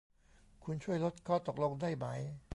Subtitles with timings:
[0.63, 2.05] คุณช่วยลดข้อตกลงได้ไหม?